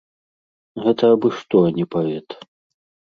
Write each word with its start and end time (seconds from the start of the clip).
Гэта 0.85 1.03
абы 1.15 1.29
што, 1.41 1.57
а 1.67 1.77
не 1.79 1.85
паэт! 1.97 2.29